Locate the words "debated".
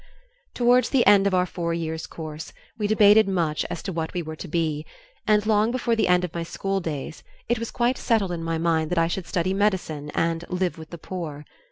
2.87-3.27